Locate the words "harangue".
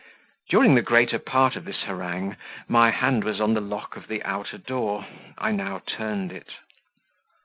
1.83-2.35